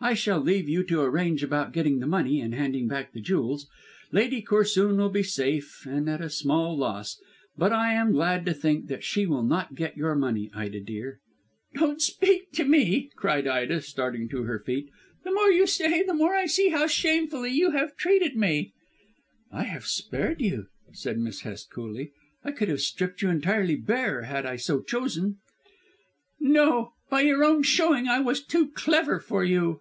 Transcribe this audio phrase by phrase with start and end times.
[0.00, 3.66] I shall leave you to arrange about getting the money and handing back the jewels.
[4.12, 7.18] Lady Corsoon will be safe, and at a small loss.
[7.56, 11.18] But I am glad to think that she will not get your money, Ida, dear."
[11.74, 14.88] "Don't speak to me," cried Ida starting to her feet.
[15.24, 18.72] "The more you say the more I see how shamefully you have treated me."
[19.50, 22.12] "I have spared you," said Miss Hest coolly.
[22.44, 25.38] "I could have stripped you entirely bare had I so chosen."
[26.38, 26.92] "No.
[27.10, 29.80] By your own showing I was too clever for you."